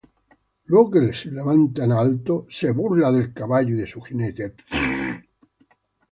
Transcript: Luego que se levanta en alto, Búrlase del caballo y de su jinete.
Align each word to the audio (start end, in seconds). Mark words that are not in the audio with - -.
Luego 0.65 0.89
que 0.89 1.13
se 1.13 1.29
levanta 1.29 1.83
en 1.83 1.91
alto, 1.91 2.47
Búrlase 2.73 3.17
del 3.19 3.33
caballo 3.35 3.75
y 3.75 3.81
de 3.81 3.85
su 3.85 4.01
jinete. 4.01 4.55